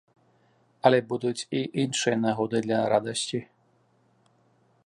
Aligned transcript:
Але 0.89 0.99
будуць 1.11 1.47
і 1.59 1.61
іншыя 1.83 2.17
нагоды 2.25 2.57
для 2.67 2.77
радасці. 2.95 3.39